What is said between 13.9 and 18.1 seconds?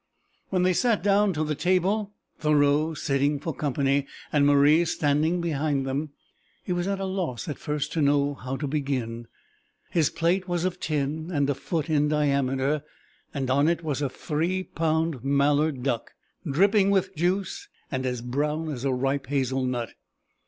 a three pound mallard duck, dripping with juice and